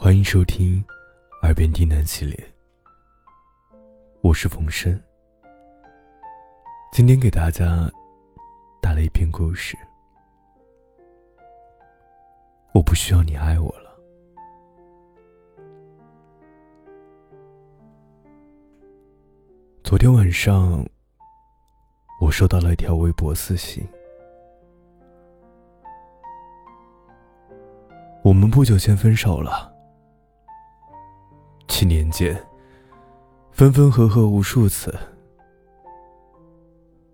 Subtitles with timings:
[0.00, 0.80] 欢迎收听
[1.42, 2.54] 《耳边低喃》系列，
[4.20, 4.96] 我是冯生。
[6.92, 7.90] 今天给大家
[8.80, 9.76] 带来一篇故事。
[12.72, 13.90] 我不需要你爱我了。
[19.82, 20.86] 昨天晚上，
[22.20, 23.84] 我收到了一条微博私信。
[28.22, 29.76] 我们不久前分手了。
[31.78, 32.36] 七年间，
[33.52, 34.92] 分分合合无数次，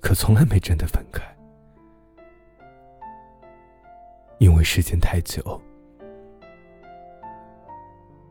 [0.00, 1.22] 可从来没真的分开，
[4.38, 5.62] 因为时间太久，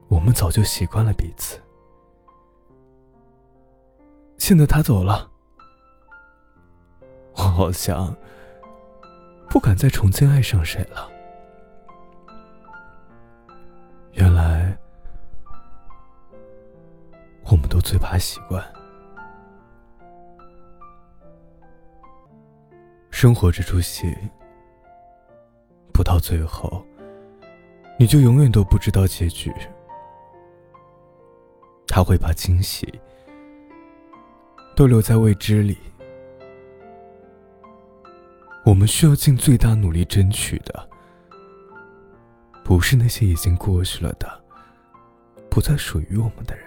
[0.09, 1.58] 我们早就习惯了彼此。
[4.38, 5.32] 现在他走了，
[7.38, 8.13] 我好像
[9.49, 11.09] 不敢再重新爱上谁了。
[17.88, 18.62] 最怕习惯。
[23.10, 24.13] 生活这出戏，
[25.93, 26.85] 不到最后，
[27.98, 29.54] 你就永远都不知道结局。
[31.88, 32.99] 他会把惊喜
[34.76, 35.77] 都留在未知里。
[38.65, 40.90] 我们需要尽最大努力争取的，
[42.65, 44.43] 不是那些已经过去了的，
[45.49, 46.66] 不再属于我们的人。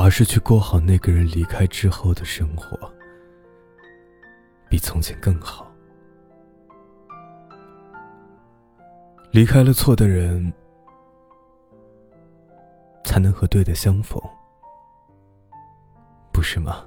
[0.00, 2.78] 而是去过好那个人离开之后的生活，
[4.70, 5.66] 比从前更好。
[9.32, 10.52] 离开了错的人，
[13.04, 14.22] 才能和对的相逢，
[16.32, 16.86] 不是吗？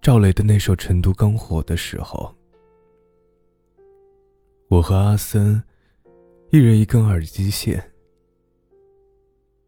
[0.00, 2.32] 赵雷的那首《成都》刚火的时候，
[4.68, 5.60] 我和阿森。
[6.56, 7.92] 一人一根耳机线，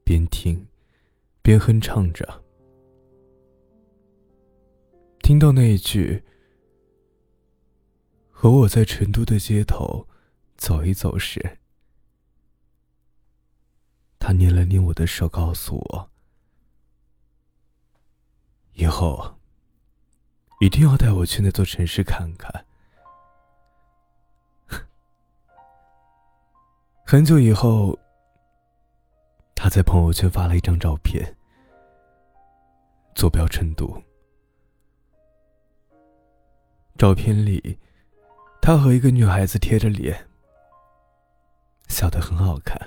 [0.04, 0.66] 边听
[1.42, 2.42] 边哼唱着。
[5.22, 6.22] 听到那一句
[8.32, 10.08] “和我在成都的街头
[10.56, 11.58] 走一走”时，
[14.18, 16.10] 他捏了捏我的手，告诉我
[18.72, 19.38] ：“以后
[20.62, 22.64] 一定要带我去那座城市看看。”
[27.10, 27.98] 很久以后，
[29.54, 31.34] 他在朋友圈发了一张照片，
[33.14, 33.90] 坐标成都。
[36.98, 37.78] 照片里，
[38.60, 40.28] 他和一个女孩子贴着脸，
[41.88, 42.78] 笑得很好看。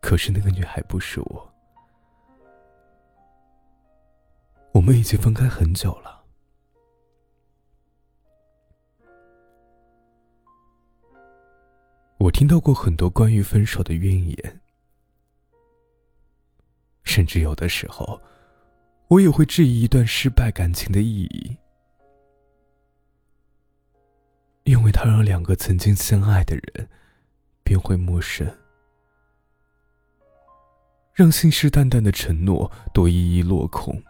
[0.00, 1.54] 可是那个女孩不是我，
[4.72, 6.23] 我们已经分开很久了。
[12.24, 14.60] 我听到过很多关于分手的怨言，
[17.02, 18.18] 甚至有的时候，
[19.08, 21.54] 我也会质疑一段失败感情的意义，
[24.62, 26.88] 因为它让两个曾经相爱的人
[27.62, 28.50] 变回陌生，
[31.12, 34.02] 让信誓旦旦的承诺都一一落空。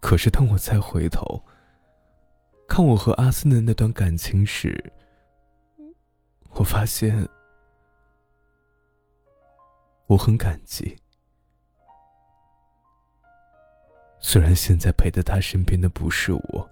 [0.00, 1.42] 可是当我再回头，
[2.76, 4.92] 看我和阿森的那段感情时，
[6.54, 7.28] 我发现
[10.08, 10.96] 我很感激。
[14.18, 16.68] 虽然现在陪在他身边的不是我，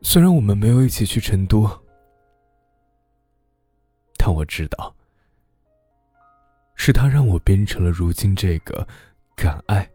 [0.00, 1.68] 虽然我们没有一起去成都，
[4.16, 4.94] 但我知道，
[6.76, 8.86] 是他让我变成了如今这个
[9.34, 9.90] 敢爱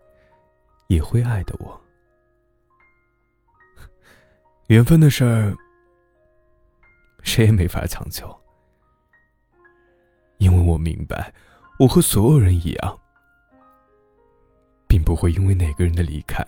[0.87, 1.84] 也会爱的我。
[4.67, 5.55] 缘分的事儿，
[7.21, 8.35] 谁也没法强求。
[10.37, 11.31] 因为我明白，
[11.77, 12.99] 我和所有人一样，
[14.87, 16.43] 并不会因为哪个人的离开，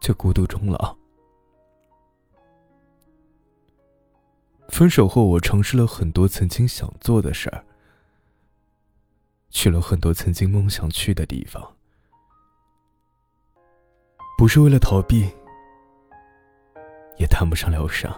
[0.00, 0.96] 就孤独终老。
[4.68, 7.62] 分手后，我尝试了很多曾经想做的事儿，
[9.50, 11.76] 去了很多曾经梦想去的地方，
[14.38, 15.30] 不是为了逃避。
[17.40, 18.14] 谈不上疗伤，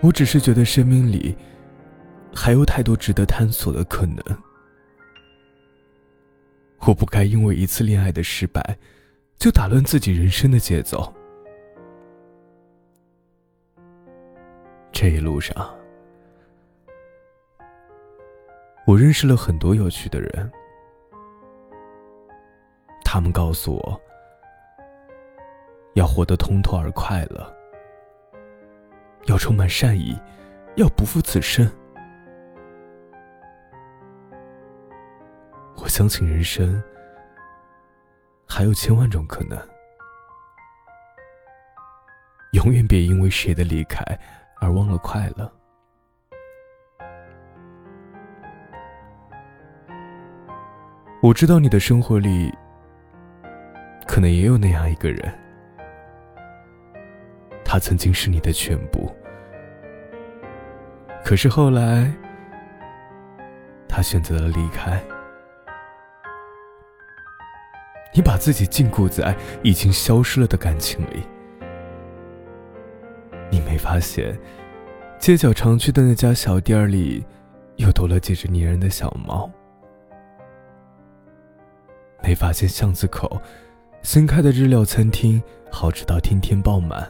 [0.00, 1.36] 我只是觉得生命里
[2.34, 4.24] 还有太多值得探索的可能。
[6.86, 8.78] 我不该因为一次恋爱的失败，
[9.36, 11.12] 就打乱自己人生的节奏。
[14.90, 15.54] 这一路上，
[18.86, 20.50] 我认识了很多有趣的人，
[23.04, 24.00] 他们告诉我，
[25.98, 27.52] 要活得通透而快乐，
[29.26, 30.16] 要充满善意，
[30.76, 31.68] 要不负此生。
[35.76, 36.80] 我相信人生
[38.46, 39.58] 还有千万种可能，
[42.52, 44.04] 永远别因为谁的离开
[44.60, 45.50] 而忘了快乐。
[51.20, 52.56] 我知道你的生活里，
[54.06, 55.36] 可能也有那样一个人，
[57.70, 59.14] 他曾经是你的全部，
[61.22, 62.10] 可是后来，
[63.86, 64.98] 他选择了离开。
[68.14, 71.22] 你把自己禁锢在已经消失了的感情里，
[73.50, 74.34] 你没发现，
[75.18, 77.22] 街角常去的那家小店里，
[77.76, 79.48] 又多了几只粘人的小猫。
[82.22, 83.42] 没发现巷子口
[84.00, 85.40] 新开的日料餐厅
[85.70, 87.06] 好吃到天天爆满。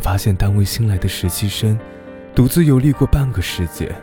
[0.00, 1.78] 发现单位新来的实习生
[2.34, 3.94] 独自游历过半个世界。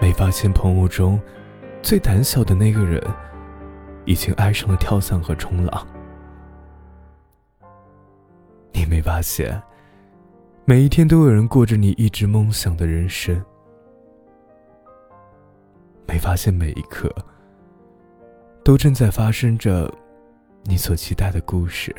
[0.00, 1.20] 没发现朋友中
[1.82, 3.02] 最胆小的那个人
[4.06, 5.86] 已经爱上了跳伞和冲浪。
[8.72, 9.60] 你没发现
[10.64, 13.42] 每一天都有人过着你一直梦想的人生。
[16.06, 17.14] 没发现每一刻
[18.64, 19.92] 都正在发生着
[20.64, 21.94] 你所期待的故事。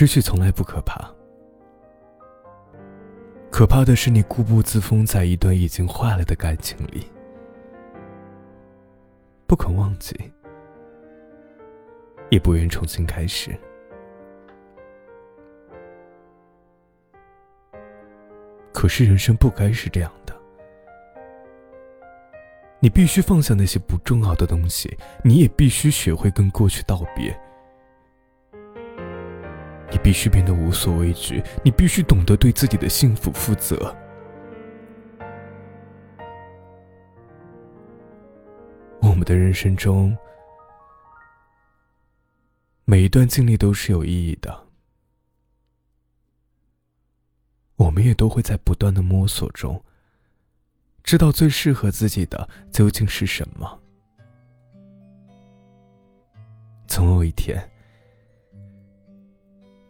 [0.00, 1.12] 失去从来不可怕，
[3.50, 7.06] 可怕的是你固步自封在一段已经坏了的感情里，
[9.46, 10.18] 不肯忘记，
[12.30, 13.54] 也不愿重新开始。
[18.72, 20.34] 可是人生不该是这样的，
[22.78, 27.38] 你必须放下那些不重要的东西，你也必须学会跟过去道别，
[29.90, 33.94] 你必须变得无所畏惧，你必须懂得对自己的幸福负责。
[39.02, 40.16] 我们的人生中，
[42.84, 44.66] 每一段经历都是有意义的。
[47.76, 49.82] 我们也都会在不断的摸索中，
[51.02, 53.80] 知道最适合自己的究竟是什么。
[56.86, 57.70] 总有一天，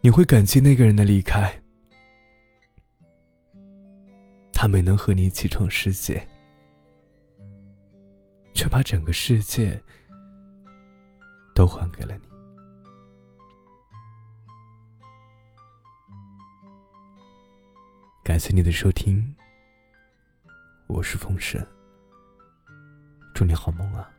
[0.03, 1.53] 你会感激那个人的离开，
[4.51, 6.27] 他没能和你一起闯世界，
[8.55, 9.79] 却把整个世界
[11.53, 12.23] 都还给了你。
[18.23, 19.35] 感谢你的收听，
[20.87, 21.63] 我是风神，
[23.35, 24.11] 祝你好梦啊。